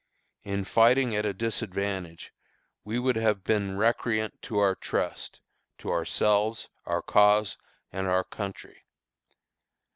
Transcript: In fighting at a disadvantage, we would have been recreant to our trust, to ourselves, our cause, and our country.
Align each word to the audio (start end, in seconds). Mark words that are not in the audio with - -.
In 0.43 0.63
fighting 0.63 1.15
at 1.15 1.27
a 1.27 1.31
disadvantage, 1.35 2.33
we 2.83 2.97
would 2.97 3.17
have 3.17 3.43
been 3.43 3.77
recreant 3.77 4.41
to 4.41 4.57
our 4.57 4.73
trust, 4.73 5.41
to 5.77 5.91
ourselves, 5.91 6.69
our 6.87 7.03
cause, 7.03 7.55
and 7.91 8.07
our 8.07 8.23
country. 8.23 8.83